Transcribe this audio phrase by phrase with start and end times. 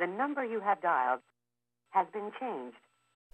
[0.00, 1.20] The number you have dialed
[1.90, 2.76] has been changed.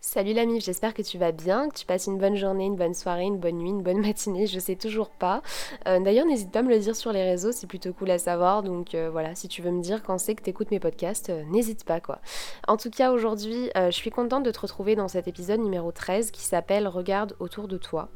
[0.03, 2.93] Salut l'ami, j'espère que tu vas bien, que tu passes une bonne journée, une bonne
[2.93, 5.41] soirée, une bonne nuit, une bonne matinée, je sais toujours pas.
[5.87, 8.19] Euh, d'ailleurs, n'hésite pas à me le dire sur les réseaux, c'est plutôt cool à
[8.19, 8.63] savoir.
[8.63, 11.31] Donc euh, voilà, si tu veux me dire quand c'est que tu écoutes mes podcasts,
[11.31, 12.21] euh, n'hésite pas quoi.
[12.69, 16.31] En tout cas, aujourd'hui, je suis contente de te retrouver dans cet épisode numéro 13
[16.31, 18.11] qui s'appelle Regarde autour de toi.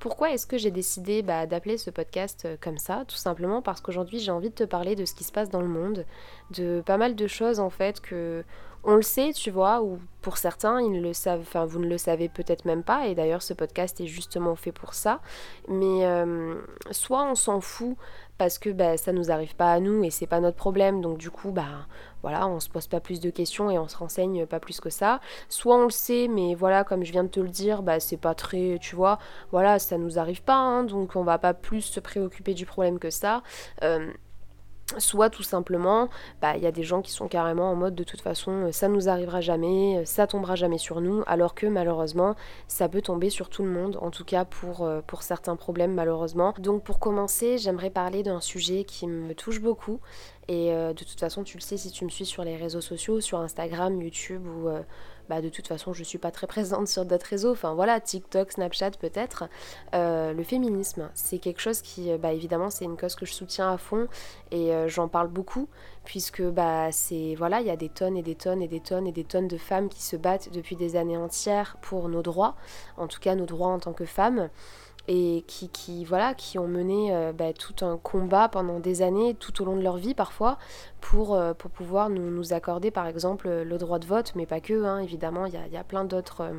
[0.00, 4.20] Pourquoi est-ce que j'ai décidé bah, d'appeler ce podcast comme ça Tout simplement parce qu'aujourd'hui
[4.20, 6.04] j'ai envie de te parler de ce qui se passe dans le monde,
[6.52, 8.44] de pas mal de choses en fait que
[8.84, 11.98] on le sait, tu vois, ou pour certains, ils le savent, enfin vous ne le
[11.98, 15.20] savez peut-être même pas, et d'ailleurs ce podcast est justement fait pour ça,
[15.68, 16.54] mais euh,
[16.90, 17.96] soit on s'en fout
[18.36, 21.18] parce que bah, ça nous arrive pas à nous et c'est pas notre problème, donc
[21.18, 21.86] du coup, bah
[22.22, 24.90] voilà, on se pose pas plus de questions et on se renseigne pas plus que
[24.90, 28.00] ça, soit on le sait, mais voilà, comme je viens de te le dire, bah
[28.00, 29.18] c'est pas très, tu vois,
[29.50, 32.98] voilà, ça nous arrive pas, hein, donc on va pas plus se préoccuper du problème
[32.98, 33.42] que ça.
[33.82, 34.12] Euh,
[34.96, 36.08] Soit tout simplement,
[36.40, 38.72] bah, il y a des gens qui sont carrément en mode de toute façon euh,
[38.72, 42.36] ça nous arrivera jamais, euh, ça tombera jamais sur nous, alors que malheureusement
[42.68, 45.92] ça peut tomber sur tout le monde, en tout cas pour, euh, pour certains problèmes
[45.92, 46.54] malheureusement.
[46.58, 50.00] Donc pour commencer, j'aimerais parler d'un sujet qui me touche beaucoup,
[50.48, 53.20] et de toute façon tu le sais si tu me suis sur les réseaux sociaux,
[53.20, 54.70] sur Instagram, YouTube ou
[55.28, 58.52] bah, de toute façon je suis pas très présente sur d'autres réseaux, enfin voilà, TikTok,
[58.52, 59.44] Snapchat peut-être.
[59.94, 63.32] Euh, le féminisme, c'est quelque chose qui, euh, bah, évidemment, c'est une cause que je
[63.32, 64.08] soutiens à fond
[64.50, 65.68] et euh, j'en parle beaucoup
[66.04, 69.06] puisque bah c'est voilà, il y a des tonnes et des tonnes et des tonnes
[69.06, 72.56] et des tonnes de femmes qui se battent depuis des années entières pour nos droits,
[72.96, 74.48] en tout cas nos droits en tant que femmes
[75.08, 79.62] et qui, voilà, qui ont mené euh, bah, tout un combat pendant des années, tout
[79.62, 80.58] au long de leur vie parfois,
[81.00, 84.60] pour, euh, pour pouvoir nous, nous, accorder par exemple le droit de vote, mais pas
[84.60, 86.42] que, hein, évidemment, il y a, y a, plein d'autres...
[86.42, 86.52] Euh,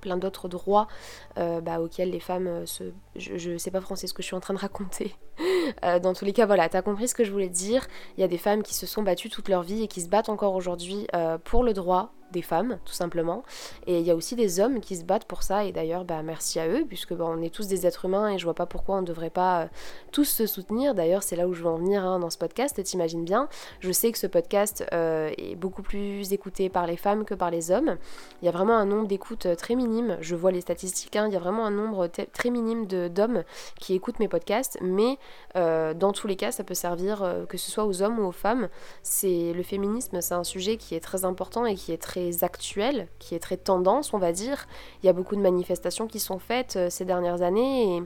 [0.00, 0.86] plein d'autres droits
[1.34, 2.92] bah, auxquels les femmes se...
[3.16, 5.16] Je, ne sais pas français ce que je suis en train de raconter.
[6.02, 7.86] dans tous les cas, voilà, tu as compris ce que je voulais dire.
[8.18, 10.10] Il y a des femmes qui se sont battues toute leur vie et qui se
[10.10, 11.06] battent encore aujourd'hui
[11.44, 13.44] pour le droit des femmes, tout simplement.
[13.86, 16.22] Et il y a aussi des hommes qui se battent pour ça, et d'ailleurs, bah,
[16.22, 18.66] merci à eux, puisque bah, on est tous des êtres humains, et je vois pas
[18.66, 19.66] pourquoi on ne devrait pas euh,
[20.12, 20.94] tous se soutenir.
[20.94, 23.48] D'ailleurs, c'est là où je veux en venir hein, dans ce podcast, t'imagines bien.
[23.80, 27.50] Je sais que ce podcast euh, est beaucoup plus écouté par les femmes que par
[27.50, 27.96] les hommes.
[28.42, 31.26] Il y a vraiment un nombre d'écoutes euh, très minime, je vois les statistiques, hein.
[31.28, 33.44] il y a vraiment un nombre très minime d'hommes
[33.78, 35.18] qui écoutent mes podcasts, mais
[35.54, 38.68] dans tous les cas, ça peut servir que ce soit aux hommes ou aux femmes.
[39.02, 43.08] C'est le féminisme, c'est un sujet qui est très important et qui est très actuelle,
[43.18, 44.66] qui est très tendance, on va dire.
[45.02, 48.02] Il y a beaucoup de manifestations qui sont faites euh, ces dernières années et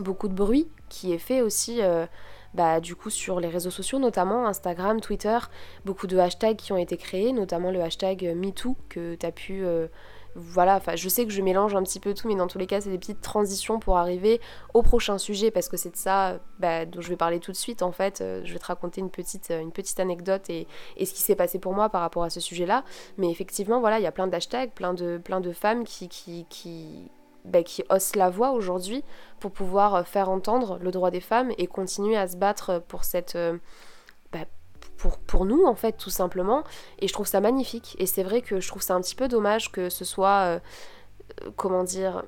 [0.00, 1.82] beaucoup de bruit qui est fait aussi.
[1.82, 2.06] Euh,
[2.54, 5.38] bah, du coup sur les réseaux sociaux, notamment Instagram, Twitter,
[5.86, 9.64] beaucoup de hashtags qui ont été créés, notamment le hashtag MeToo que tu as pu
[9.64, 9.86] euh,
[10.34, 12.66] voilà, enfin je sais que je mélange un petit peu tout, mais dans tous les
[12.66, 14.40] cas c'est des petites transitions pour arriver
[14.74, 17.56] au prochain sujet parce que c'est de ça bah, dont je vais parler tout de
[17.56, 18.20] suite en fait.
[18.20, 20.66] Euh, je vais te raconter une petite, euh, une petite anecdote et,
[20.98, 22.84] ce qui s'est passé pour moi par rapport à ce sujet-là.
[23.18, 27.10] Mais effectivement voilà, il y a plein d'hashtags, plein de, plein de femmes qui, qui,
[27.44, 27.60] bah,
[28.14, 29.04] la voix aujourd'hui
[29.40, 33.04] pour pouvoir euh, faire entendre le droit des femmes et continuer à se battre pour
[33.04, 33.36] cette
[35.26, 36.64] pour, nous, en fait, tout simplement.
[36.98, 37.96] Et je trouve ça magnifique.
[37.98, 40.60] Et c'est vrai que je trouve ça un petit peu dommage que ce soit, euh,
[41.56, 42.24] comment dire,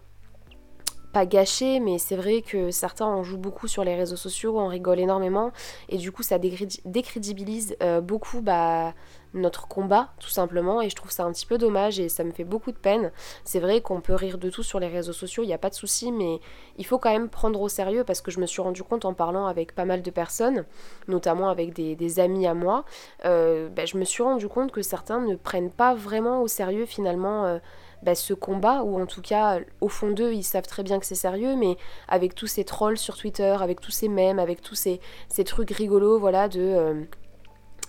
[1.15, 4.67] pas gâché, mais c'est vrai que certains en jouent beaucoup sur les réseaux sociaux, on
[4.67, 5.53] rigole énormément,
[5.89, 8.95] et du coup ça décrédibilise euh, beaucoup bah,
[9.33, 12.33] notre combat, tout simplement, et je trouve ça un petit peu dommage et ça me
[12.33, 13.13] fait beaucoup de peine.
[13.45, 15.71] C'est vrai qu'on peut rire de tout sur les réseaux sociaux, il n'y a pas
[15.71, 16.41] de souci, mais
[16.79, 19.15] il faut quand même prendre au sérieux parce que je me suis rendu compte en
[19.15, 20.65] parlant avec pas mal de personnes,
[21.07, 22.85] notamment avec des, amis à moi,
[23.25, 26.87] euh, bah, je me suis rendu compte que certains ne prennent pas vraiment au sérieux
[26.87, 27.45] finalement.
[27.45, 27.59] Euh,
[28.05, 31.07] bah, ce combat, ou en tout cas, au fond d'eux, ils savent très bien que
[31.07, 31.77] c'est sérieux, mais
[32.07, 35.71] avec tous ces trolls sur Twitter, avec tous ces mèmes, avec tous ces, ces trucs
[35.71, 36.61] rigolos, voilà, de...
[36.61, 37.05] Euh,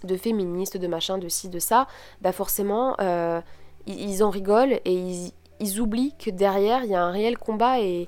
[0.04, 1.88] de féministes, de machin, de ci, de ça,
[2.22, 3.42] bah forcément, euh,
[3.88, 8.08] ils, en rigolent et ils, oublient que derrière, il y a un réel combat et,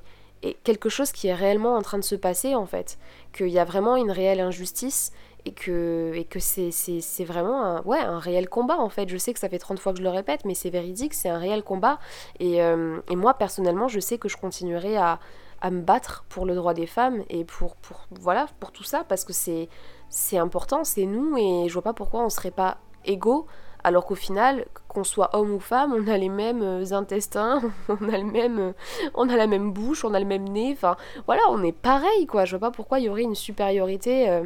[0.62, 2.96] quelque chose qui est réellement en train de se passer, en fait.
[3.32, 5.10] Qu'il y a vraiment une réelle injustice
[5.48, 9.08] et que, c'est, vraiment un, réel combat, en fait.
[9.08, 11.28] Je sais que ça fait 30 fois que je le répète, mais c'est véridique, c'est
[11.28, 11.98] un réel combat.
[12.40, 15.18] Et, euh, moi, personnellement, je sais que je continuerai à
[15.64, 17.76] me battre pour le droit des femmes et pour,
[18.20, 22.24] voilà pour tout ça parce que c'est important, c'est nous et je vois pas pourquoi
[22.24, 23.46] on serait pas égaux
[23.84, 28.08] alors qu'au final, qu'on soit homme ou femme, on a les mêmes euh, intestins, on
[28.08, 28.72] a le même, euh,
[29.14, 30.96] on a la même bouche, on a le même nez, enfin
[31.26, 32.44] voilà, on est pareil quoi.
[32.44, 34.42] Je vois pas pourquoi il y aurait une supériorité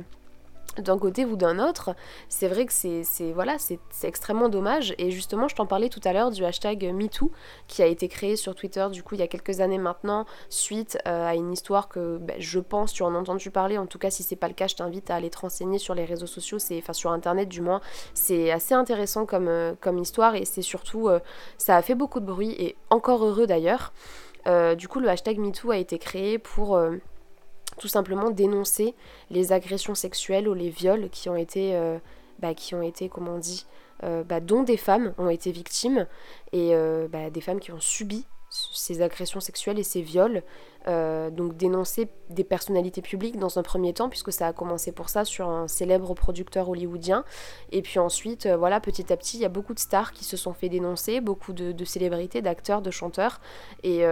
[0.79, 1.95] d'un côté ou d'un autre,
[2.29, 3.57] c'est vrai que c'est voilà,
[4.03, 4.95] extrêmement dommage.
[4.99, 7.31] Et justement, je t'en parlais tout à l'heure du hashtag MeToo
[7.69, 10.99] qui a été créé sur Twitter du coup il y a quelques années maintenant, suite
[11.07, 13.79] euh, à une histoire que ben, je pense tu en as entendu parler.
[13.79, 15.95] En tout cas, si c'est pas le cas, je t'invite à aller te renseigner sur
[15.95, 17.81] les réseaux sociaux, enfin sur internet du moins.
[18.15, 21.21] C'est assez intéressant comme, euh, comme histoire et c'est surtout euh,
[21.59, 23.93] ça a fait beaucoup de bruit et encore heureux d'ailleurs.
[24.77, 26.77] du coup, le hashtag MeToo a été créé pour
[27.83, 28.95] tout simplement dénoncer
[29.29, 31.99] les agressions sexuelles ou les viols qui ont été, euh,
[32.39, 33.67] bah, qui ont été comment on dit,
[34.05, 36.07] euh, bah, dont des femmes ont été victimes
[36.53, 40.45] et euh, bah, des femmes qui ont subi ces agressions sexuelles et ces viols.
[40.87, 45.25] donc dénoncer des personnalités publiques dans un premier temps, puisque ça a commencé pour ça
[45.25, 47.25] sur un célèbre producteur hollywoodien.
[47.73, 50.37] Et puis ensuite, voilà, petit à petit, il y a beaucoup de stars qui se
[50.37, 53.41] sont fait dénoncer, beaucoup de, célébrités, d'acteurs, de chanteurs.
[53.85, 54.05] Et,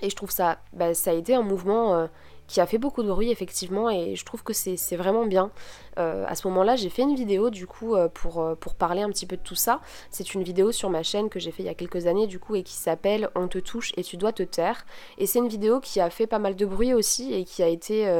[0.00, 0.58] et je trouve ça,
[0.94, 2.08] ça a été un mouvement
[2.48, 5.52] qui a fait beaucoup de bruit effectivement et je trouve que c'est vraiment bien.
[5.98, 9.02] Euh, à ce moment-là, j'ai fait une vidéo du coup euh, pour, euh, pour parler
[9.02, 9.80] un petit peu de tout ça.
[10.10, 12.38] C'est une vidéo sur ma chaîne que j'ai fait il y a quelques années du
[12.38, 14.86] coup et qui s'appelle On te touche et tu dois te taire.
[15.18, 17.68] Et c'est une vidéo qui a fait pas mal de bruit aussi et qui a
[17.68, 18.10] été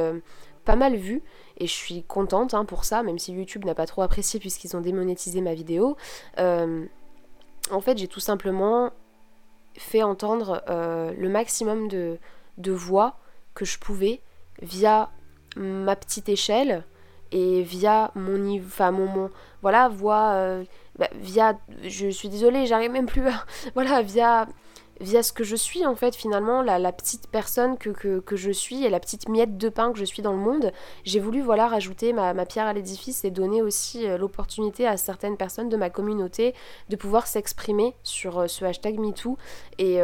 [0.63, 1.23] pas mal vue
[1.57, 4.77] et je suis contente hein, pour ça, même si YouTube n'a pas trop apprécié puisqu'ils
[4.77, 5.97] ont démonétisé ma vidéo.
[6.37, 8.91] en fait, j'ai tout simplement
[9.75, 13.17] fait entendre le maximum de voix
[13.59, 14.21] que je pouvais
[14.61, 15.09] via
[15.57, 16.85] ma petite échelle
[17.33, 19.29] et via mon niveau, enfin mon, mon,
[19.61, 20.63] voilà, voix, euh,
[20.97, 23.45] bah, via, je suis désolée, j'arrive même plus, à,
[23.75, 24.47] voilà, via,
[25.01, 28.85] via ce que je suis en fait finalement, la, petite personne que, que, je suis
[28.85, 30.71] et la petite miette de pain que je suis dans le monde,
[31.03, 34.95] j'ai voulu voilà rajouter ma, ma pierre à l'édifice et donner aussi euh, l'opportunité à
[34.95, 36.55] certaines personnes de ma communauté
[36.87, 39.37] de pouvoir s'exprimer sur euh, ce hashtag MeToo.
[39.77, 39.99] Et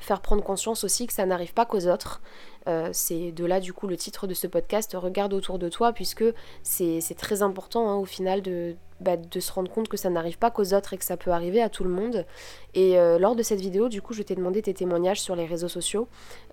[0.00, 2.20] faire prendre conscience aussi que ça n'arrive pas qu'aux autres.
[2.68, 5.92] Euh, c'est de là du coup le titre de ce podcast, Regarde autour de toi,
[5.92, 6.24] puisque
[6.62, 10.38] c'est très important hein, au final de, bah, de se rendre compte que ça n'arrive
[10.38, 12.26] pas qu'aux autres et que ça peut arriver à tout le monde.
[12.74, 15.46] Et euh, lors de cette vidéo, du coup, je t'ai demandé tes témoignages sur les
[15.46, 16.06] réseaux sociaux,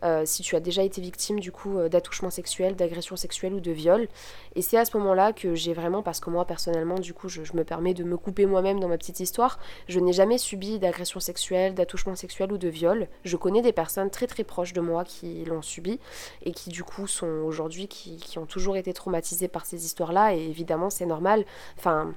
[0.03, 3.59] euh, si tu as déjà été victime du coup euh, d'attouchement sexuel, d'agression sexuelle ou
[3.59, 4.07] de viol.
[4.55, 7.41] Et c'est à ce moment-là que j'ai vraiment, parce que moi personnellement, du coup, je,
[7.53, 11.19] me permets de me couper moi-même dans ma petite histoire, je n'ai jamais subi d'agression
[11.19, 13.07] sexuelle, d'attouchement sexuel ou de viol.
[13.23, 16.00] Je connais des personnes très très proches de moi qui l'ont subi
[16.43, 20.35] et qui du coup sont aujourd'hui, qui, qui ont toujours été traumatisées par ces histoires-là.
[20.35, 21.45] Et évidemment, c'est normal.
[21.77, 22.13] Enfin,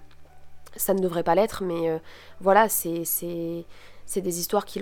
[0.76, 1.98] ça ne devrait pas l'être, mais euh,
[2.40, 3.04] voilà, c'est
[4.16, 4.80] des histoires qui,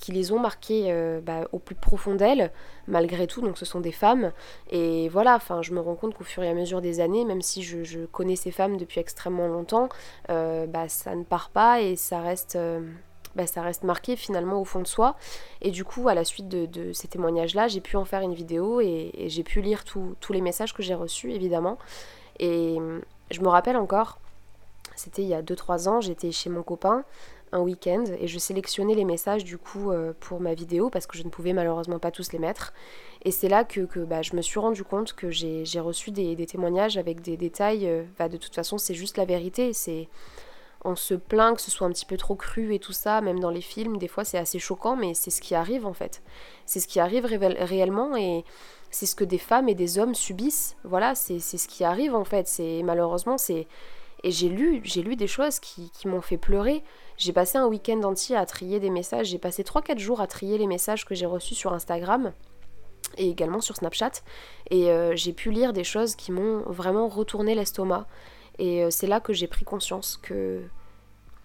[0.00, 2.52] qui les ont marquées euh, bah, au plus profond d'elles,
[2.86, 4.32] malgré tout, donc ce sont des femmes.
[4.70, 7.42] Et voilà, enfin, je me rends compte qu'au fur et à mesure des années, même
[7.42, 9.88] si je, connais ces femmes depuis extrêmement longtemps,
[10.30, 12.58] euh, bah, ça ne part pas et ça reste...
[13.36, 15.14] Bah, ça reste marqué finalement au fond de soi.
[15.60, 18.80] Et du coup, à la suite de, ces témoignages-là, j'ai pu en faire une vidéo
[18.80, 21.78] et, et j'ai pu lire tous les messages que j'ai reçus, évidemment.
[22.40, 22.78] Et
[23.30, 24.18] je me rappelle encore,
[24.98, 27.04] c'était il y a 2-3 ans, j'étais chez mon copain
[27.52, 31.16] un week-end et je sélectionnais les messages du coup euh, pour ma vidéo parce que
[31.16, 32.72] je ne pouvais malheureusement pas tous les mettre.
[33.24, 36.98] Et c'est là que, bah, je me suis rendu compte que j'ai reçu des, témoignages
[36.98, 37.88] avec des détails.
[37.88, 39.72] Euh, bah, de toute façon, c'est juste la vérité.
[39.72, 40.08] C'est
[40.84, 43.40] on se plaint que ce soit un petit peu trop cru et tout ça, même
[43.40, 46.22] dans les films, des fois c'est assez choquant, mais c'est ce qui arrive en fait.
[46.66, 48.44] C'est ce qui arrive réellement et
[48.90, 50.76] c'est ce que des femmes et des hommes subissent.
[50.84, 52.46] Voilà, c'est ce qui arrive en fait.
[52.46, 53.66] C'est malheureusement c'est
[54.24, 56.82] et j'ai lu, j'ai lu des choses qui, m'ont fait pleurer.
[57.16, 59.28] J'ai passé un week-end entier à trier des messages.
[59.28, 62.32] J'ai passé 3-4 jours à trier les messages que j'ai reçus sur Instagram
[63.16, 64.12] et également sur Snapchat.
[64.70, 68.06] Et euh, j'ai pu lire des choses qui m'ont vraiment retourné l'estomac.
[68.58, 70.62] Et euh, c'est là que j'ai pris conscience que,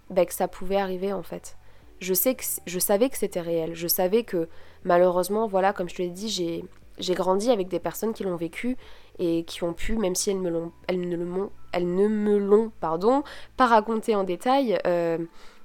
[0.10, 1.58] bah, que ça pouvait arriver en fait.
[2.00, 3.76] Je, sais que, je savais que c'était réel.
[3.76, 4.50] Je savais que
[4.84, 6.66] malheureusement, voilà, comme je te l'ai dit, j'ai,
[6.98, 8.78] j'ai grandi avec des personnes qui l'ont vécu
[9.20, 10.52] et qui ont pu, même si elles, me
[10.88, 11.28] elles, ne, le
[11.72, 13.24] elles ne me l'ont pardon,
[13.58, 15.18] pas raconté en détail, euh,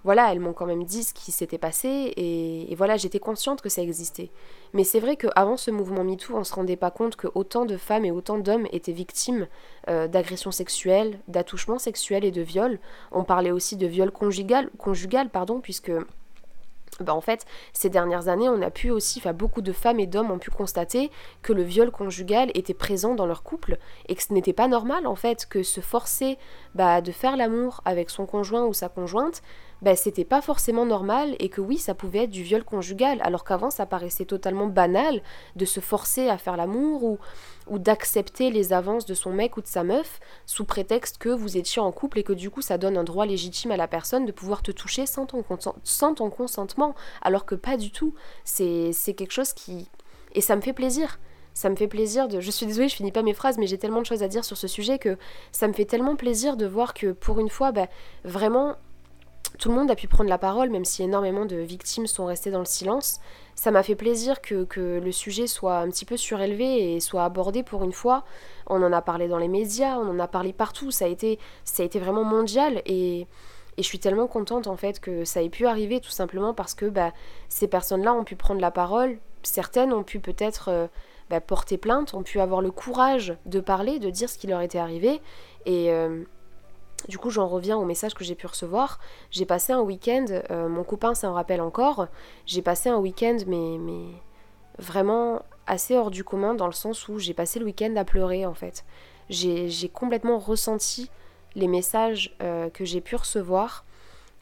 [0.05, 3.69] voilà, elles m'ont quand même dit ce qui s'était passé et, voilà, j'étais consciente que
[3.69, 4.31] ça existait.
[4.73, 7.64] Mais c'est vrai qu'avant ce mouvement MeToo, on ne se rendait pas compte que autant
[7.64, 9.49] de femmes et autant d'hommes étaient victimes
[9.88, 12.78] euh, d'agressions sexuelles, d'attouchements sexuels et de viols.
[13.11, 15.93] On parlait aussi de viol conjugal, conjugal pardon, puisque
[17.05, 20.07] bah en fait, ces dernières années, on a pu aussi, enfin beaucoup de femmes et
[20.07, 21.11] d'hommes ont pu constater
[21.43, 23.78] que le viol conjugal était présent dans leur couple
[24.09, 26.38] et que ce n'était pas normal en fait que se forcer
[26.75, 29.43] bah, de faire l'amour avec son conjoint ou sa conjointe,
[29.82, 33.44] bah, c'était pas forcément normal et que oui, ça pouvait être du viol conjugal, alors
[33.44, 35.23] qu'avant ça paraissait totalement banal
[35.56, 37.18] de se forcer à faire l'amour ou,
[37.68, 41.56] ou d'accepter les avances de son mec ou de sa meuf sous prétexte que vous
[41.56, 44.26] étiez en couple et que du coup ça donne un droit légitime à la personne
[44.26, 45.44] de pouvoir te toucher sans ton,
[45.85, 48.14] sans ton consentement, alors que pas du tout.
[48.44, 49.88] C'est quelque chose qui...
[50.35, 51.18] Et ça me fait plaisir
[51.54, 52.38] ça me fait plaisir de...
[52.38, 54.44] Je suis désolée, je finis pas mes phrases, mais j'ai tellement de choses à dire
[54.44, 55.18] sur ce sujet que
[55.50, 57.88] ça me fait tellement plaisir de voir que pour une fois, bah,
[58.23, 58.76] vraiment,
[59.59, 62.50] tout le monde a pu prendre la parole, même si énormément de victimes sont restées
[62.50, 63.21] dans le silence.
[63.55, 67.25] Ça m'a fait plaisir que, que, le sujet soit un petit peu surélevé et soit
[67.25, 68.25] abordé pour une fois.
[68.69, 71.38] On en a parlé dans les médias, on en a parlé partout, ça a été,
[71.65, 75.43] ça a été vraiment mondial et, et je suis tellement contente en fait que ça
[75.43, 77.12] ait pu arriver tout simplement parce que bah,
[77.49, 80.87] ces personnes-là ont pu prendre la parole, certaines ont pu peut-être euh,
[81.31, 84.61] bah, porter plainte, ont pu avoir le courage de parler, de dire ce qui leur
[84.61, 85.21] était arrivé.
[85.67, 86.25] Et euh,
[87.07, 88.99] du coup, j'en reviens au message que j'ai pu recevoir.
[89.31, 92.09] J'ai passé un week-end, euh, mon copain s'en rappelle encore,
[92.47, 94.07] j'ai passé un week-end, mais, mais
[94.78, 98.47] vraiment assez hors du commun, dans le sens où j'ai passé le week-end à pleurer
[98.47, 98.85] en fait.
[99.31, 101.11] J'ai complètement ressenti
[101.55, 103.85] les messages euh, que j'ai pu recevoir.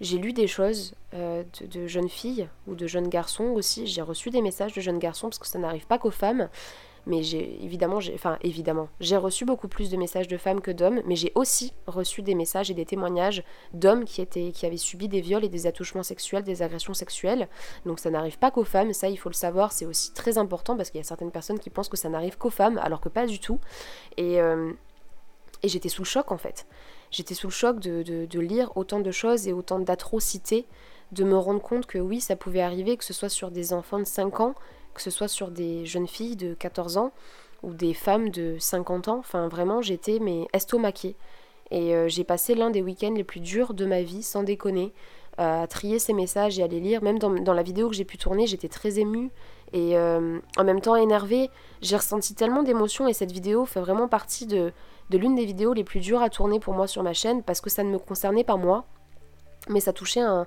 [0.00, 3.86] J'ai lu des choses de, de, jeunes filles ou de jeunes garçons aussi.
[3.86, 6.50] J'ai reçu des messages de jeunes garçons parce que ça n'arrive pas qu'aux femmes
[7.06, 10.72] mais j'ai évidemment, j'ai, enfin évidemment, j'ai reçu beaucoup plus de messages de femmes que
[10.72, 14.76] d'hommes, mais j'ai aussi reçu des messages et des témoignages d'hommes qui étaient, qui avaient
[14.76, 17.48] subi des viols et des attouchements sexuels, des agressions sexuelles.
[17.86, 20.76] Donc ça n'arrive pas qu'aux femmes, ça il faut le savoir, c'est aussi très important
[20.76, 23.08] parce qu'il y a certaines personnes qui pensent que ça n'arrive qu'aux femmes, alors que
[23.08, 23.60] pas du tout.
[24.16, 24.72] Et, euh,
[25.62, 26.66] et j'étais sous le choc en fait.
[27.12, 30.66] J'étais sous le choc de, de, de lire autant de choses et autant d'atrocités
[31.12, 33.98] de me rendre compte que oui, ça pouvait arriver, que ce soit sur des enfants
[33.98, 34.54] de 5 ans,
[34.96, 37.12] que ce soit sur des jeunes filles de 14 ans
[37.62, 39.18] ou des femmes de 50 ans.
[39.18, 41.16] Enfin, vraiment, j'étais mais estomaquée.
[41.70, 44.92] Et euh, j'ai passé l'un des week-ends les plus durs de ma vie, sans déconner,
[45.36, 47.02] à trier ces messages et à les lire.
[47.02, 49.30] Même dans, la vidéo que j'ai pu tourner, j'étais très émue
[49.72, 51.50] et euh, en même temps énervée.
[51.82, 54.72] J'ai ressenti tellement d'émotions et cette vidéo fait vraiment partie de,
[55.10, 57.60] de l'une des vidéos les plus dures à tourner pour moi sur ma chaîne parce
[57.60, 58.86] que ça ne me concernait pas moi,
[59.68, 60.46] mais ça touchait un,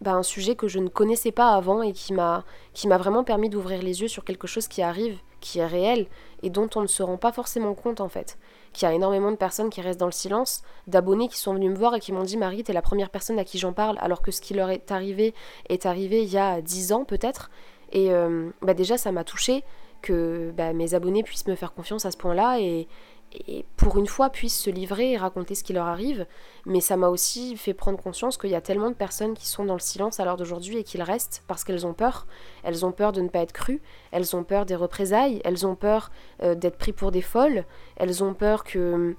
[0.00, 3.24] bah, un sujet que je ne connaissais pas avant et qui m'a qui m'a vraiment
[3.24, 6.06] permis d'ouvrir les yeux sur quelque chose qui arrive, qui est réel
[6.42, 8.38] et dont on ne se rend pas forcément compte en fait.
[8.72, 11.70] Qu'il y a énormément de personnes qui restent dans le silence, d'abonnés qui sont venus
[11.70, 13.96] me voir et qui m'ont dit Marie, t'es la première personne à qui j'en parle
[14.00, 15.34] alors que ce qui leur est arrivé
[15.70, 17.50] est arrivé il y a dix ans peut-être.
[17.92, 19.64] Et euh, bah déjà ça m'a touché
[20.02, 22.86] que bah, mes abonnés puissent me faire confiance à ce point-là et,
[23.32, 26.26] et pour une fois puissent se livrer et raconter ce qui leur arrive.
[26.64, 29.64] Mais ça m'a aussi fait prendre conscience qu'il y a tellement de personnes qui sont
[29.64, 32.26] dans le silence à l'heure d'aujourd'hui et qu'ils restent parce qu'elles ont peur.
[32.62, 35.74] Elles ont peur de ne pas être crues, elles ont peur des représailles, elles ont
[35.74, 36.10] peur
[36.42, 37.64] euh, d'être pris pour des folles,
[37.96, 39.16] elles ont peur que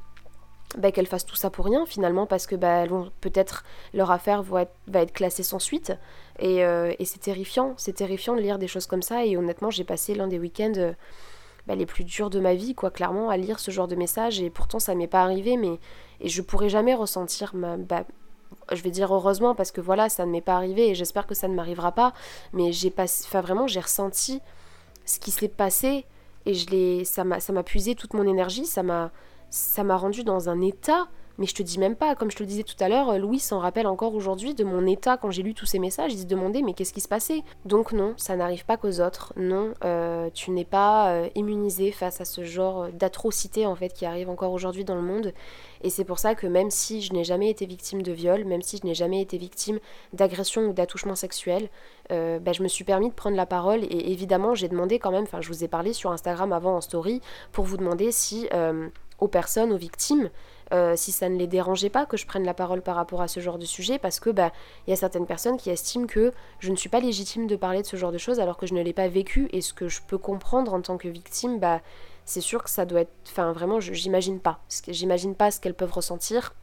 [0.77, 2.83] bah, qu'elles fassent tout ça pour rien finalement parce que bah,
[3.21, 5.93] peut-être leur affaire va être, va être, classée sans suite.
[6.39, 7.73] Et, euh, et c'est terrifiant.
[7.77, 9.25] C'est terrifiant de lire des choses comme ça.
[9.25, 10.93] Et honnêtement j'ai passé l'un des week-ends euh,
[11.67, 14.39] bah, les plus durs de ma vie, quoi, clairement, à lire ce genre de messages.
[14.39, 15.79] Et pourtant, ça m'est pas arrivé, mais
[16.21, 17.77] et je pourrais jamais ressentir ma.
[17.77, 18.03] Bah,
[18.71, 21.35] je vais dire heureusement parce que voilà, ça ne m'est pas arrivé et j'espère que
[21.35, 22.13] ça ne m'arrivera pas.
[22.53, 24.41] Mais j'ai pas, enfin vraiment, j'ai ressenti
[25.05, 26.05] ce qui s'est passé
[26.45, 29.11] et je l'ai, ça m'a, ça m'a puisé toute mon énergie, ça m'a,
[29.49, 31.07] ça m'a rendu dans un état
[31.37, 33.39] mais je te dis même pas, comme je te le disais tout à l'heure, Louis
[33.39, 36.13] s'en rappelle encore aujourd'hui de mon état quand j'ai lu tous ces messages.
[36.13, 37.43] Il se demandait mais qu'est-ce qui se passait?
[37.65, 39.33] Donc non, ça n'arrive pas qu'aux autres.
[39.37, 44.05] Non, euh, tu n'es pas euh, immunisé face à ce genre d'atrocité en fait qui
[44.05, 45.33] arrive encore aujourd'hui dans le monde.
[45.83, 48.63] Et c'est pour ça que même si je n'ai jamais été victime de viol, même
[48.63, 49.79] si je n'ai jamais été victime
[50.13, 51.69] d'agression ou d'attouchement sexuel,
[52.11, 55.11] euh, bah, je me suis permis de prendre la parole et évidemment j'ai demandé quand
[55.11, 58.47] même, enfin je vous ai parlé sur Instagram avant en story pour vous demander si
[59.19, 60.29] aux personnes, aux victimes,
[60.73, 63.27] euh, si ça ne les dérangeait pas que je prenne la parole par rapport à
[63.27, 64.51] ce genre de sujet, parce que bah
[64.85, 67.81] il y a certaines personnes qui estiment que je ne suis pas légitime de parler
[67.81, 69.87] de ce genre de choses alors que je ne l'ai pas vécu et ce que
[69.87, 71.81] je peux comprendre en tant que victime, bah
[72.25, 74.59] c'est sûr que ça doit être, enfin vraiment, j'imagine pas,
[74.89, 76.53] j'imagine pas ce qu'elles peuvent ressentir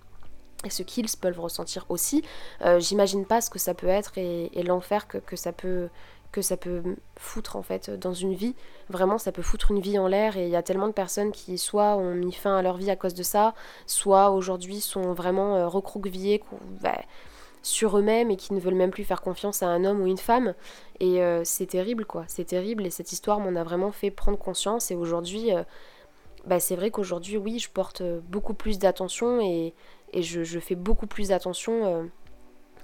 [0.65, 2.23] et ce qu'ils peuvent ressentir aussi.
[2.63, 5.89] Euh, j'imagine pas ce que ça peut être et, l'enfer que, que, ça peut
[6.35, 6.83] que ça peut
[7.17, 8.57] foutre en fait dans une vie.
[8.89, 11.31] Vraiment, ça peut foutre une vie en l'air et il y a tellement de personnes
[11.31, 13.55] qui soit ont mis fin à leur vie à cause de ça,
[13.87, 16.43] soit aujourd'hui sont vraiment euh, recroquevillées
[16.83, 17.01] bah,
[17.63, 20.19] sur eux-mêmes et qui ne veulent même plus faire confiance à un homme ou une
[20.19, 20.55] femme.
[20.99, 24.37] Et euh, c'est terrible quoi, c'est terrible et cette histoire m'en a vraiment fait prendre
[24.37, 25.63] conscience et aujourd'hui, euh,
[26.47, 29.73] bah, c'est vrai qu'aujourd'hui, oui, je porte beaucoup plus d'attention et,
[30.13, 32.09] je, je, fais beaucoup plus attention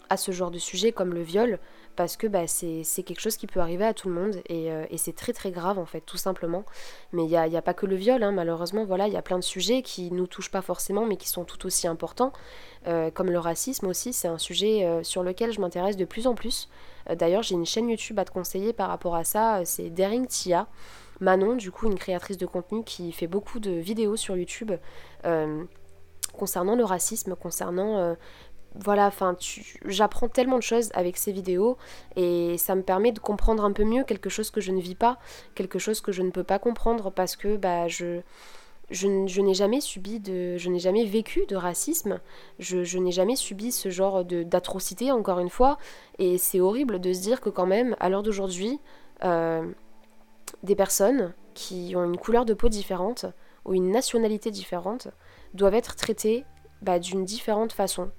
[0.08, 1.60] à ce genre de sujet comme le viol
[1.96, 4.98] parce que bah, c'est quelque chose qui peut arriver à tout le monde euh, et,
[4.98, 6.64] c'est très très grave en fait tout simplement.
[7.12, 9.22] Mais il n'y a, a, pas que le viol hein, malheureusement voilà il y a
[9.22, 12.32] plein de sujets qui nous touchent pas forcément mais qui sont tout aussi importants
[12.86, 14.12] euh, comme le racisme aussi.
[14.12, 16.68] C'est un sujet euh, sur lequel je m'intéresse de plus en plus.
[17.14, 19.62] D'ailleurs j'ai une chaîne YouTube à te conseiller par rapport à ça.
[19.64, 20.68] C'est Daring Tia
[21.20, 24.72] Manon du coup une créatrice de contenu qui fait beaucoup de vidéos sur YouTube
[26.32, 28.16] concernant le racisme concernant
[28.74, 29.36] voilà, enfin,
[29.86, 31.76] j'apprends tellement de choses avec ces vidéos
[32.16, 34.94] et ça me permet de comprendre un peu mieux quelque chose que je ne vis
[34.94, 35.18] pas,
[35.54, 38.20] quelque chose que je ne peux pas comprendre parce que bah, je,
[38.90, 42.20] je, n'ai jamais subi de, je n'ai jamais vécu de racisme,
[42.58, 45.78] je, n'ai jamais subi ce genre d'atrocité encore une fois.
[46.18, 48.80] Et c'est horrible de se dire que quand même à l'heure d'aujourd'hui,
[49.24, 49.68] euh,
[50.62, 53.26] des personnes qui ont une couleur de peau différente
[53.64, 55.08] ou une nationalité différente
[55.54, 56.44] doivent être traitées
[56.82, 58.10] bah, d'une différente façon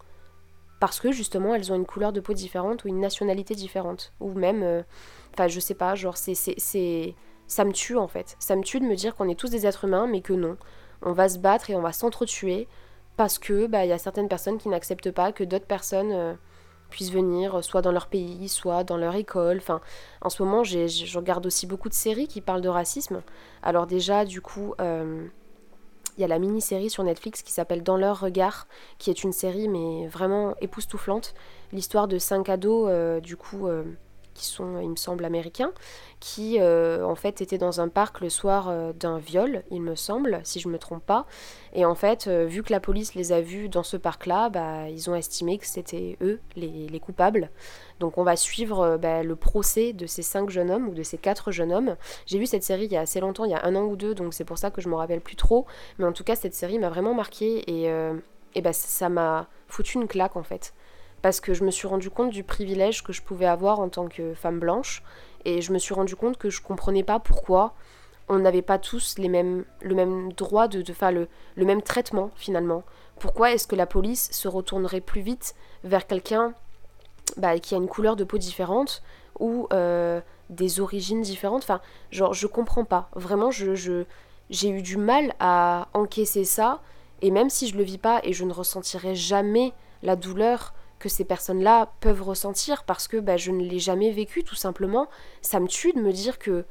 [0.82, 4.14] parce que justement elles ont une couleur de peau différente ou une nationalité différente.
[4.20, 4.82] Ou même euh,
[5.32, 8.36] enfin je sais pas genre c'est c'est ça me tue en fait.
[8.40, 10.58] Ça me tue de me dire qu'on est tous des êtres humains mais que non.
[11.04, 12.68] On va se battre et on va s'entretuer
[13.16, 16.34] parce que bah il y a certaines personnes qui n'acceptent pas que d'autres personnes euh,
[16.90, 19.58] puissent venir soit dans leur pays soit dans leur école.
[19.60, 19.82] Enfin
[20.22, 23.22] en ce moment je regarde aussi beaucoup de séries qui parlent de racisme.
[23.62, 25.28] Alors déjà du coup euh,
[26.18, 29.32] il y a la mini-série sur Netflix qui s'appelle Dans leur regard, qui est une
[29.32, 31.34] série mais vraiment époustouflante.
[31.72, 33.84] L'histoire de cinq ados, euh, du coup, euh,
[34.34, 35.72] qui sont, il me semble, américains,
[36.20, 39.96] qui euh, en fait étaient dans un parc le soir euh, d'un viol, il me
[39.96, 41.26] semble, si je me trompe pas.
[41.74, 44.90] Et en fait, euh, vu que la police les a vus dans ce parc-là, bah,
[44.90, 47.50] ils ont estimé que c'était eux les, coupables.
[48.00, 51.18] Donc on va suivre bah, le procès de ces cinq jeunes hommes ou de ces
[51.18, 51.96] quatre jeunes hommes.
[52.28, 53.96] J'ai vu cette série il y a assez longtemps, il y a un an ou
[53.96, 55.66] deux, donc c'est pour ça que je me rappelle plus trop.
[55.98, 57.92] Mais en tout cas, cette série m'a vraiment marqué et,
[58.54, 60.74] et bah, ça m'a foutu une claque en fait
[61.22, 64.08] parce que je me suis rendu compte du privilège que je pouvais avoir en tant
[64.08, 65.04] que femme blanche
[65.46, 67.74] et je me suis rendu compte que je comprenais pas pourquoi
[68.30, 72.32] on n'avait pas tous les mêmes, le même droit de, de le, le même traitement
[72.36, 72.84] finalement.
[73.20, 76.54] Pourquoi est-ce que la police se retournerait plus vite vers quelqu'un
[77.38, 79.04] bah, qui a une couleur de peau différente
[79.40, 81.64] ou euh, des origines différentes?
[81.64, 83.10] Enfin, genre, je comprends pas.
[83.14, 84.06] Vraiment, je, je,
[84.50, 86.80] j'ai eu du mal à encaisser ça.
[87.22, 91.10] Et même si je le vis pas et je ne ressentirai jamais la douleur que
[91.10, 95.08] ces personnes-là peuvent ressentir parce que bah, je ne l'ai jamais vécu tout simplement.
[95.42, 96.66] Ça me tue de me dire que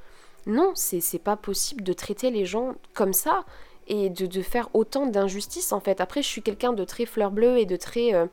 [0.47, 3.45] non, c'est pas possible de traiter les gens comme ça
[3.89, 6.01] et de, de faire autant d'injustice en fait.
[6.01, 8.15] Après, je suis quelqu'un de très fleur bleue et de très.
[8.15, 8.27] Euh,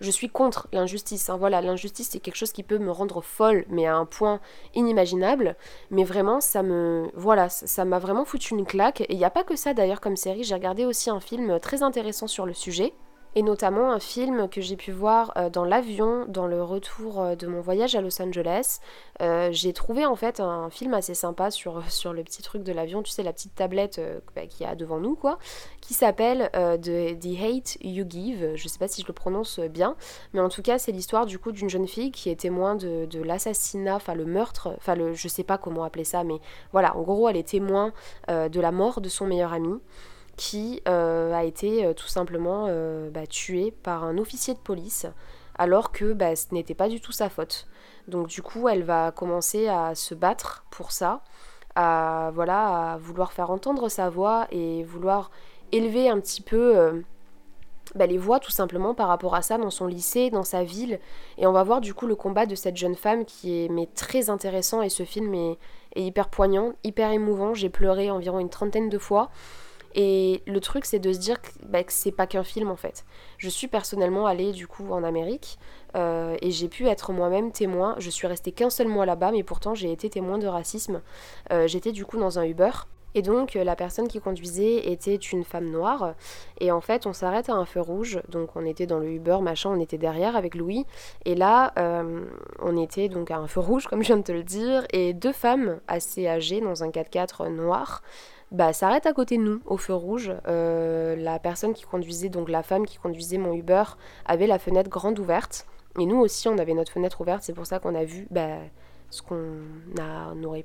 [0.00, 1.28] je suis contre l'injustice.
[1.28, 1.38] Hein.
[1.38, 4.40] Voilà, l'injustice c'est quelque chose qui peut me rendre folle, mais à un point
[4.74, 5.56] inimaginable.
[5.90, 9.00] Mais vraiment, ça me, voilà, ça m'a vraiment foutu une claque.
[9.00, 10.44] Et il n'y a pas que ça d'ailleurs comme série.
[10.44, 12.92] J'ai regardé aussi un film très intéressant sur le sujet
[13.34, 17.34] et notamment un film que j'ai pu voir euh, dans l'avion dans le retour euh,
[17.36, 18.80] de mon voyage à Los Angeles.
[19.20, 22.72] Euh, j'ai trouvé en fait un film assez sympa sur, sur le petit truc de
[22.72, 24.00] l'avion, tu sais, la petite tablette
[24.34, 25.38] bah, qu'il y a devant nous, quoi,
[25.80, 28.54] qui s'appelle The, The, Hate You Give.
[28.54, 29.96] Je sais pas si je le prononce bien,
[30.32, 33.06] mais en tout cas, c'est l'histoire du coup d'une jeune fille qui est témoin de,
[33.06, 36.40] de l'assassinat, enfin le meurtre, enfin le, je sais pas comment appeler ça, mais
[36.72, 37.92] voilà, en gros, elle est témoin
[38.28, 39.80] de la mort de son meilleur ami
[40.38, 45.04] qui euh, a été euh, tout simplement euh, bah, tué par un officier de police
[45.58, 47.66] alors que bah, ce n'était pas du tout sa faute.
[48.06, 51.20] Donc du coup, elle va commencer à se battre pour ça,
[51.74, 55.32] à voilà, vouloir faire entendre sa voix et vouloir
[55.72, 57.02] élever un petit peu
[57.96, 61.00] bah, les voix tout simplement par rapport à ça dans son lycée, dans sa ville.
[61.38, 63.86] Et on va voir du coup le combat de cette jeune femme qui est mais,
[63.86, 65.58] très intéressant et ce film est
[65.96, 67.52] hyper poignant, hyper émouvant.
[67.52, 69.30] J'ai pleuré environ une trentaine de fois.
[70.00, 73.04] Et le truc, c'est de se dire que, bah, c'est pas qu'un film en fait.
[73.36, 75.58] Je suis personnellement allée du coup en Amérique
[75.96, 77.96] euh, et j'ai pu être moi-même témoin.
[77.98, 81.02] Je suis restée qu'un seul mois là-bas, mais pourtant j'ai été témoin de racisme.
[81.52, 82.70] Euh, j'étais du coup dans un Uber.
[83.14, 86.14] Et donc la personne qui conduisait était une femme noire.
[86.60, 88.20] Et en fait on s'arrête à un feu rouge.
[88.28, 90.84] Donc on était dans le Uber, machin, on était derrière avec Louis.
[91.24, 92.24] Et là euh,
[92.60, 94.86] on était donc à un feu rouge comme je viens de te le dire.
[94.92, 98.02] Et deux femmes assez âgées dans un 4x4 noir
[98.50, 100.32] bah, s'arrête à côté de nous, au feu rouge.
[100.46, 103.84] Euh, la personne qui conduisait, donc la femme qui conduisait mon Uber,
[104.24, 105.66] avait la fenêtre grande ouverte.
[105.98, 107.42] Et nous aussi, on avait notre fenêtre ouverte.
[107.42, 108.58] C'est pour ça qu'on a vu bah,
[109.10, 109.60] ce qu'on
[110.34, 110.64] n'aurait.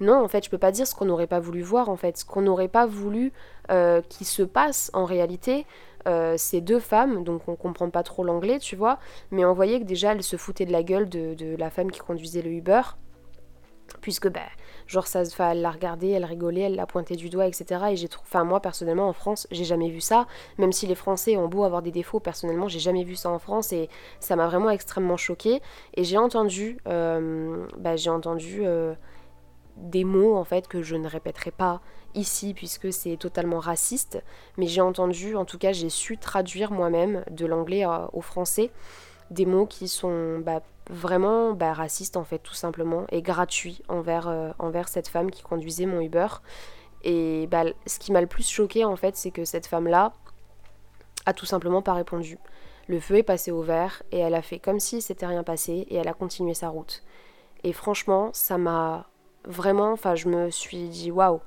[0.00, 2.18] Non, en fait, je peux pas dire ce qu'on n'aurait pas voulu voir, en fait.
[2.18, 3.32] Ce qu'on n'aurait pas voulu
[3.70, 5.66] euh, qui se passe en réalité.
[6.08, 8.98] Euh, ces deux femmes, donc on comprend pas trop l'anglais, tu vois,
[9.30, 12.00] mais on voyait que déjà elles se foutaient de la gueule de, la femme qui
[12.00, 12.82] conduisait le Uber,
[14.00, 14.40] puisque bah,
[14.86, 17.80] Genre, ça, elle l'a regardé, elle rigolait, elle l'a pointé du doigt, etc.
[17.92, 20.26] Et j'ai trouvé, enfin, moi, personnellement, en France, j'ai jamais vu ça.
[20.58, 23.38] Même si les Français ont beau avoir des défauts, personnellement, j'ai jamais vu ça en
[23.38, 23.88] France et
[24.20, 25.62] ça m'a vraiment extrêmement choqué.
[25.94, 28.94] Et j'ai entendu, euh, bah, j'ai entendu euh,
[29.76, 31.80] des mots, en fait, que je ne répéterai pas
[32.14, 34.22] ici puisque c'est totalement raciste.
[34.58, 38.70] Mais j'ai entendu, en tout cas, j'ai su traduire moi-même de l'anglais euh, au français
[39.32, 44.28] des mots qui sont bah, vraiment bah, raciste en fait tout simplement et gratuit envers,
[44.28, 46.28] euh, envers cette femme qui conduisait mon Uber.
[47.02, 50.12] Et bah, ce qui m'a le plus choqué en fait c'est que cette femme là
[51.26, 52.38] a tout simplement pas répondu.
[52.88, 55.86] Le feu est passé au vert et elle a fait comme si c'était rien passé
[55.88, 57.02] et elle a continué sa route.
[57.64, 59.06] Et franchement, ça m'a
[59.44, 61.40] vraiment, enfin, je me suis dit waouh.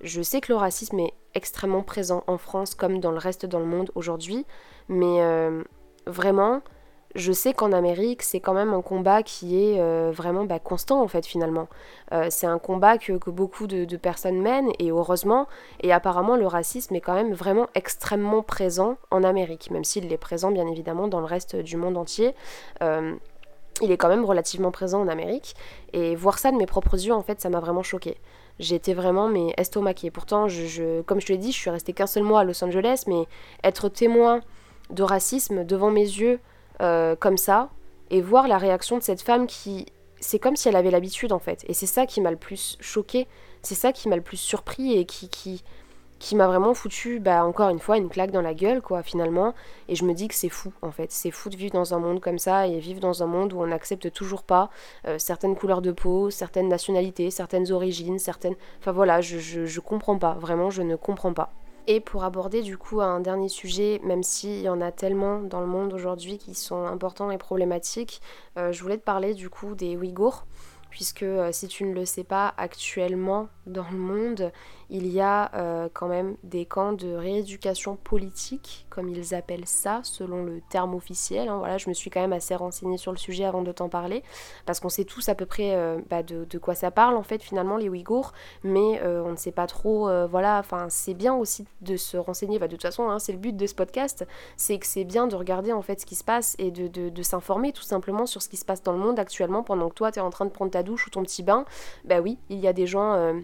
[0.00, 3.58] Je sais que le racisme est extrêmement présent en France comme dans le reste dans
[3.58, 4.46] le monde aujourd'hui,
[4.88, 5.62] mais euh,
[6.06, 6.62] vraiment,
[7.14, 11.02] je sais qu'en Amérique, c'est quand même un combat qui est euh, vraiment bah, constant
[11.02, 11.68] en fait finalement.
[12.12, 15.48] Euh, c'est un combat que, beaucoup de, personnes mènent et heureusement,
[15.80, 20.18] et apparemment le racisme est quand même vraiment extrêmement présent en Amérique, même s'il est
[20.18, 22.34] présent bien évidemment dans le reste du monde entier.
[23.82, 25.54] Il est quand même relativement présent en Amérique
[25.92, 28.16] et voir ça de mes propres yeux en fait ça m'a vraiment choqué.
[28.58, 30.10] J'étais vraiment mais estomaquée.
[30.10, 32.64] Pourtant, je, comme je te l'ai dit, je suis restée qu'un seul mois à Los
[32.64, 33.24] Angeles, mais
[33.62, 34.40] être témoin
[34.90, 36.40] de racisme devant mes yeux,
[36.80, 37.70] euh, comme ça
[38.10, 39.86] et voir la réaction de cette femme qui
[40.20, 42.76] c'est comme si elle avait l'habitude en fait et c'est ça qui m'a le plus
[42.80, 43.26] choqué
[43.62, 45.64] c'est ça qui m'a le plus surpris et qui
[46.18, 49.54] qui m'a vraiment foutu bah encore une fois une claque dans la gueule quoi finalement.
[49.88, 51.12] Et je me dis que c'est fou en fait.
[51.12, 53.60] C'est fou de vivre dans un monde comme ça et vivre dans un monde où
[53.60, 54.70] on n'accepte toujours pas
[55.06, 59.80] euh, certaines couleurs de peau certaines nationalités certaines origines certaines enfin voilà je, je, je
[59.80, 60.34] comprends pas.
[60.34, 61.52] Vraiment je ne comprends pas.
[61.90, 65.62] Et pour aborder du coup un dernier sujet, même s'il y en a tellement dans
[65.62, 68.20] le monde aujourd'hui qui sont importants et problématiques,
[68.58, 70.44] euh, je voulais te parler du coup des Ouïghours
[70.90, 74.52] puisque euh, si tu ne le sais pas, actuellement dans le monde,
[74.90, 80.00] il y a euh, quand même des camps de rééducation politique, comme ils appellent ça,
[80.02, 81.48] selon le terme officiel.
[81.48, 81.58] Hein.
[81.58, 84.24] Voilà, je me suis quand même assez renseignée sur le sujet avant de t'en parler,
[84.66, 87.40] parce qu'on sait tous à peu près euh, bah, de, quoi ça parle en fait
[87.40, 88.32] finalement les Ouïghours,
[88.64, 90.10] mais on ne sait pas trop.
[90.26, 92.58] voilà, enfin c'est bien aussi de se renseigner.
[92.58, 95.28] Bah, de toute façon, hein, c'est le but de ce podcast, c'est que c'est bien
[95.28, 98.42] de regarder en fait ce qui se passe et de, de s'informer tout simplement sur
[98.42, 100.44] ce qui se passe dans le monde actuellement pendant que toi tu es en train
[100.44, 101.64] de prendre ta douche ou ton petit bain,
[102.04, 103.34] bah oui, il y a des gens euh,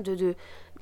[0.00, 0.34] de,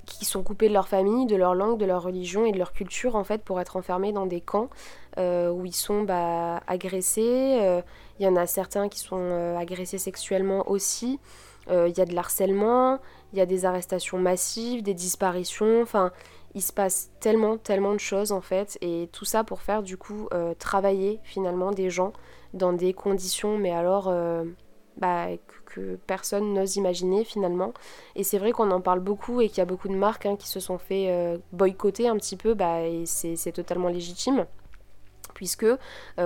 [0.07, 2.73] qui sont coupés de leur famille, de leur langue, de leur religion et de leur
[2.73, 4.71] culture en fait pour être enfermés dans des camps
[5.19, 7.59] euh, où ils sont bah, agressés.
[7.61, 7.83] Euh,
[8.19, 11.21] il y en a certains qui sont agressés sexuellement aussi.
[11.69, 13.01] Il y a de l'harcèlement,
[13.33, 15.83] il y a des arrestations massives, des disparitions.
[15.83, 16.12] Enfin,
[16.55, 18.79] il se passe tellement, tellement de choses en fait.
[18.83, 20.29] Et tout ça pour faire du coup
[20.61, 22.12] travailler finalement des gens
[22.55, 24.12] dans des conditions, mais alors
[24.96, 25.28] bah,
[25.66, 27.74] que, personne n'ose imaginer finalement.
[28.14, 30.37] Et c'est vrai qu'on en parle beaucoup et qu'il y a beaucoup de marques hein,
[30.37, 34.46] qui se sont fait euh, boycotter un petit peu, bah, et c'est totalement légitime.
[35.35, 35.76] Puisque, euh,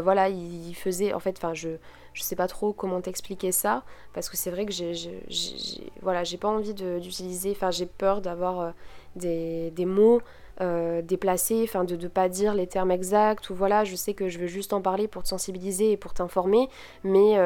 [0.01, 1.71] voilà, il faisait, en fait, enfin, je,
[2.15, 3.83] je sais pas trop comment t'expliquer ça,
[4.15, 4.93] parce que c'est vrai que j'ai,
[6.01, 8.71] voilà, j'ai pas envie d'utiliser, enfin, j'ai peur d'avoir euh,
[9.17, 10.21] des, des, mots
[11.03, 14.39] déplacés, enfin, de ne pas dire les termes exacts, ou voilà, je sais que je
[14.39, 16.69] veux juste en parler pour te sensibiliser et pour t'informer,
[17.03, 17.39] mais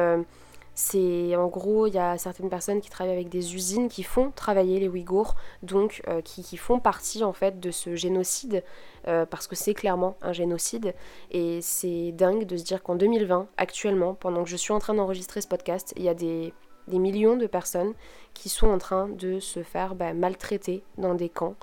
[0.75, 4.31] c'est en gros, il y a certaines personnes qui travaillent avec des usines qui font
[4.35, 8.61] travailler les Ouïghours, donc euh, qui, font partie en fait de ce génocide,
[9.07, 10.93] euh, parce que c'est clairement un génocide.
[11.31, 14.93] Et c'est dingue de se dire qu'en 2020, actuellement, pendant que je suis en train
[14.93, 16.53] d'enregistrer ce podcast, il y a des,
[16.89, 17.93] millions de personnes
[18.33, 21.55] qui sont en train de se faire bah, maltraiter dans des camps.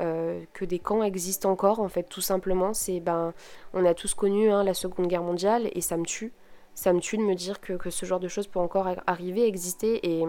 [0.00, 3.34] Euh, que des camps existent encore en fait tout simplement c'est ben
[3.74, 6.32] on a tous connu hein, la seconde guerre mondiale et ça me tue
[6.74, 10.00] ça me tue de me dire que, ce genre de choses peut encore arriver, exister
[10.06, 10.24] et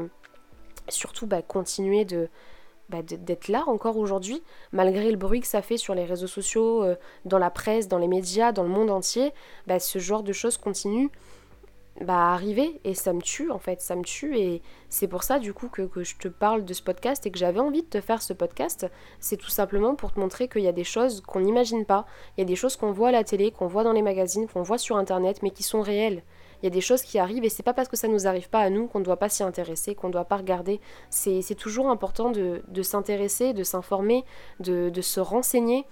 [0.90, 2.30] surtout bah, continuer de
[2.90, 6.84] bah, d'être là encore aujourd'hui, malgré le bruit que ça fait sur les réseaux sociaux,
[6.84, 9.32] euh, dans la presse, dans les médias, dans le monde entier,
[9.68, 11.10] bah, ce genre de choses continue
[12.02, 15.40] bah, arriver et ça me tue en fait, ça me tue et c'est pour ça
[15.40, 17.88] du coup que, que, je te parle de ce podcast et que j'avais envie de
[17.88, 18.88] te faire ce podcast,
[19.20, 22.42] c'est tout simplement pour te montrer qu'il y a des choses qu'on n'imagine pas, il
[22.42, 24.64] y a des choses qu'on voit à la télé, qu'on voit dans les magazines, qu'on
[24.64, 26.24] voit sur internet mais qui sont réelles.
[26.62, 28.50] Il y a des choses qui arrivent et c'est pas parce que ça nous arrive
[28.50, 30.80] pas à nous qu'on ne doit pas s'y intéresser, qu'on ne doit pas regarder.
[31.10, 34.24] C'est toujours important de, s'intéresser, de s'informer,
[34.62, 35.86] de, de se renseigner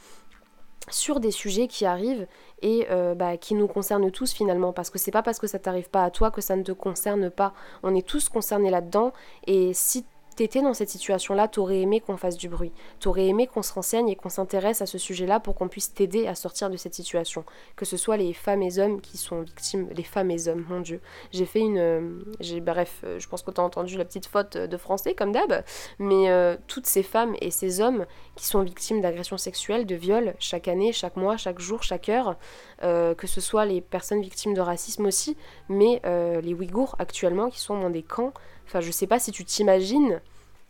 [0.90, 2.28] sur des sujets qui arrivent
[2.62, 4.74] et euh, bah, qui nous concernent tous finalement.
[4.74, 6.72] Parce que c'est pas parce que ça t'arrive pas à toi que ça ne te
[6.72, 7.54] concerne pas.
[7.84, 9.14] On est tous concernés là-dedans.
[9.48, 12.72] Et si t'étais dans cette situation-là, t'aurais aimé qu'on fasse du bruit.
[13.00, 16.28] T'aurais aimé qu'on se renseigne et qu'on s'intéresse à ce sujet-là pour qu'on puisse t'aider
[16.28, 17.44] à sortir de cette situation.
[17.76, 20.80] Que ce soit les femmes et hommes qui sont victimes, les femmes et hommes, mon
[20.80, 21.02] Dieu.
[21.32, 24.58] J'ai fait une, euh, j'ai, bref, euh, je pense que t'as entendu la petite faute
[24.58, 25.64] de français comme d'hab,
[26.00, 30.34] mais euh, toutes ces femmes et ces hommes qui sont victimes d'agressions sexuelles, de viols
[30.40, 32.38] chaque année, chaque mois, chaque jour, chaque heure,
[32.82, 35.38] que ce soit les personnes victimes de racisme aussi,
[35.70, 38.34] mais les Ouïghours actuellement qui sont dans des camps
[38.72, 40.22] Enfin, je sais pas si tu t'imagines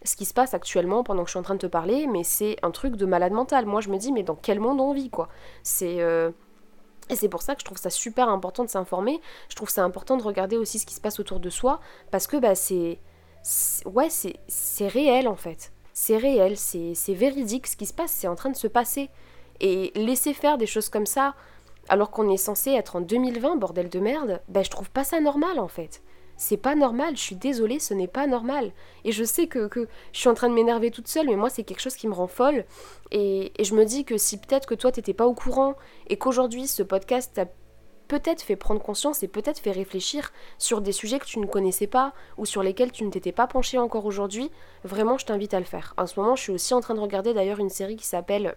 [0.03, 2.23] ce qui se passe actuellement pendant que je suis en train de te parler, mais
[2.23, 3.67] c'est un truc de malade mental.
[3.67, 5.29] Moi, je me dis, mais dans quel monde on vit, quoi?
[5.61, 6.01] C'est.
[6.01, 6.31] Euh,
[7.09, 9.21] et c'est pour ça que je trouve ça super important de s'informer.
[9.49, 12.25] Je trouve ça important de regarder aussi ce qui se passe autour de soi, parce
[12.25, 12.99] que bah, c'est.
[13.85, 15.71] Ouais, c'est réel en fait.
[15.93, 19.11] C'est réel, c'est véridique ce qui se passe, c'est en train de se passer.
[19.59, 21.35] Et laisser faire des choses comme ça,
[21.91, 25.19] alors qu'on est censé être en 2020, bordel de merde, ben je trouve pas ça
[25.19, 26.01] normal en fait.
[26.37, 28.71] C'est pas normal, je suis désolée, ce n'est pas normal.
[29.03, 29.69] Et je sais que,
[30.13, 32.13] je suis en train de m'énerver toute seule, mais moi c'est quelque chose qui me
[32.13, 32.63] rend folle.
[33.11, 35.75] Et, je me dis que si peut-être que toi t'étais pas au courant
[36.07, 37.47] et qu'aujourd'hui ce podcast t'a
[38.07, 41.87] peut-être fait prendre conscience et peut-être fait réfléchir sur des sujets que tu ne connaissais
[41.87, 44.49] pas ou sur lesquels tu ne t'étais pas penché encore aujourd'hui,
[44.85, 45.93] vraiment je t'invite à le faire.
[45.97, 48.55] En ce moment je suis aussi en train de regarder d'ailleurs une série qui s'appelle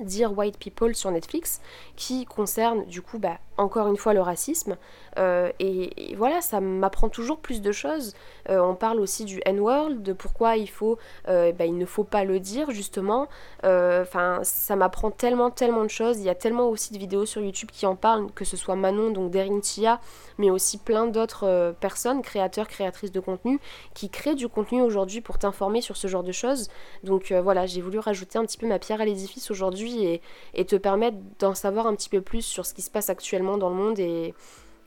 [0.00, 1.60] Dear White People sur Netflix,
[1.96, 4.76] qui concerne du coup bah, encore une fois le racisme.
[5.18, 8.14] Euh, et, voilà, ça m'apprend toujours plus de choses.
[8.48, 12.04] Euh, on parle aussi du N-World, de pourquoi il, faut, euh, bah, il ne faut
[12.04, 13.28] pas le dire justement.
[13.62, 16.18] Enfin, ça m'apprend tellement, tellement de choses.
[16.18, 18.76] Il y a tellement aussi de vidéos sur YouTube qui en parlent, que ce soit
[18.76, 20.00] Manon, donc Derin Tia,
[20.38, 23.60] mais aussi plein d'autres personnes, créateurs, créatrices de contenu,
[23.94, 26.68] qui créent du contenu aujourd'hui pour t'informer sur ce genre de choses.
[27.04, 30.76] Donc voilà, j'ai voulu rajouter un petit peu ma pierre à l'édifice aujourd'hui et, te
[30.76, 33.76] permettre d'en savoir un petit peu plus sur ce qui se passe actuellement dans le
[33.76, 34.34] monde et,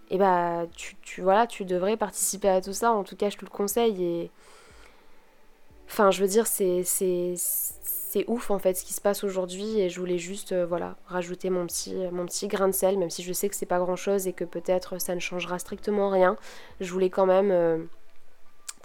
[0.09, 3.37] et bah tu, tu, voilà, tu devrais participer à tout ça, en tout cas je
[3.37, 4.31] te le conseille et
[5.87, 9.89] enfin je veux dire c'est c'est ouf en fait ce qui se passe aujourd'hui et
[9.89, 13.23] je voulais juste euh, voilà rajouter mon petit mon petit grain de sel même si
[13.23, 16.37] je sais que c'est pas grand chose et que peut-être ça ne changera strictement rien.
[16.79, 17.77] Je voulais quand même euh,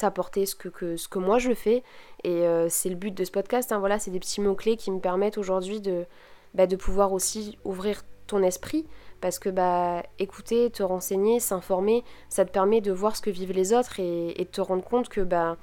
[0.00, 1.82] t'apporter ce que, ce que moi je fais.
[2.24, 3.70] Et euh, c'est le but de ce podcast.
[3.72, 6.06] Hein, voilà, c'est des petits mots-clés qui me permettent aujourd'hui de,
[6.54, 8.86] bah, de pouvoir aussi ouvrir ton esprit.
[9.20, 13.52] Parce que bah, écouter, te renseigner, s'informer, ça te permet de voir ce que vivent
[13.52, 15.58] les autres et, te rendre compte que bah,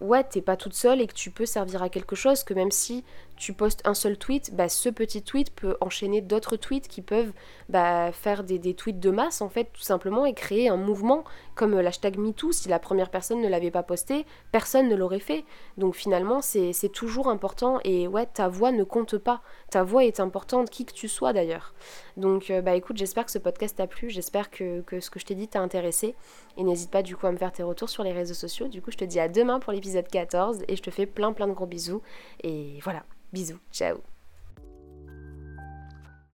[0.00, 2.70] ouais, t'es pas toute seule et que tu peux servir à quelque chose, que même
[2.70, 3.04] si
[3.36, 7.32] tu postes un seul tweet, bah, ce petit tweet peut enchaîner d'autres tweets qui peuvent
[7.68, 11.78] bah, faire des, tweets de masse, en fait, tout simplement, et créer un mouvement, comme
[11.78, 15.44] l'hashtag MeToo, si la première personne ne l'avait pas posté, personne ne l'aurait fait.
[15.76, 19.42] Donc finalement, c'est toujours important, et ouais, ta voix ne compte pas.
[19.70, 21.74] Ta voix est importante, qui que tu sois d'ailleurs.
[22.16, 25.20] Donc, euh, bah écoute, j'espère que ce podcast t'a plu, j'espère que, que ce que
[25.20, 26.14] je t'ai dit t'a intéressé,
[26.56, 28.68] et n'hésite pas du coup à me faire tes retours sur les réseaux sociaux.
[28.68, 31.32] Du coup, je te dis à demain pour l'épisode 14, et je te fais plein
[31.32, 32.02] plein de gros bisous,
[32.42, 33.04] et voilà.
[33.32, 34.15] Bisous, ciao